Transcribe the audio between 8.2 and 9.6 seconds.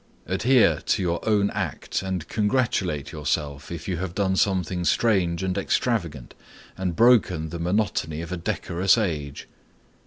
a decorous age.